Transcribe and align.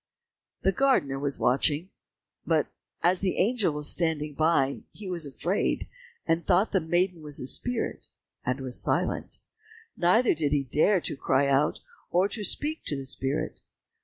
The 0.63 0.71
gardener 0.71 1.19
was 1.19 1.37
watching; 1.37 1.91
but 2.43 2.65
as 3.03 3.19
the 3.21 3.37
angel 3.37 3.71
was 3.73 3.87
standing 3.91 4.33
by, 4.33 4.81
he 4.91 5.07
was 5.07 5.27
afraid 5.27 5.87
and 6.25 6.43
thought 6.43 6.71
the 6.71 6.79
maiden 6.79 7.21
was 7.21 7.39
a 7.39 7.45
spirit, 7.45 8.07
and 8.43 8.61
was 8.61 8.81
silent, 8.81 9.41
neither 9.95 10.33
did 10.33 10.53
he 10.53 10.63
dare 10.63 11.01
to 11.01 11.15
cry 11.15 11.47
out, 11.47 11.81
or 12.09 12.27
to 12.29 12.43
speak 12.43 12.83
to 12.85 12.95
the 12.95 13.05
spirit. 13.05 13.61